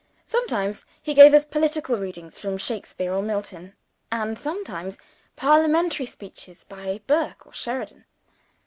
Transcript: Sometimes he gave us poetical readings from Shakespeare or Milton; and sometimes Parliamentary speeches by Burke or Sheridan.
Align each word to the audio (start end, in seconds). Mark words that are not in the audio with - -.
Sometimes 0.25 0.83
he 1.03 1.13
gave 1.13 1.31
us 1.31 1.45
poetical 1.45 1.95
readings 1.95 2.39
from 2.39 2.57
Shakespeare 2.57 3.13
or 3.13 3.21
Milton; 3.21 3.75
and 4.11 4.39
sometimes 4.39 4.97
Parliamentary 5.35 6.07
speeches 6.07 6.63
by 6.67 7.01
Burke 7.05 7.45
or 7.45 7.53
Sheridan. 7.53 8.05